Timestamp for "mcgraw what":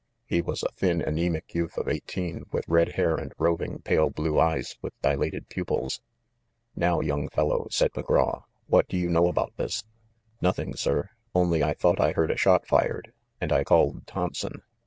7.91-8.87